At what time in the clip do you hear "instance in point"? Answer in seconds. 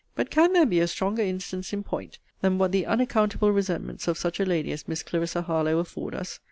1.21-2.17